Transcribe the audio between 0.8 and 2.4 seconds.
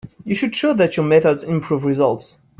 your method improves results.